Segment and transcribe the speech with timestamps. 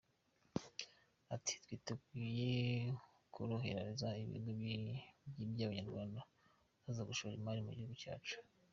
[1.35, 2.53] Ati” Twiteguye
[3.33, 4.51] korohereza ibigo
[5.55, 6.19] by’abanyarwanda
[6.83, 8.35] bazaza gushora imari mu gihugu cyacu.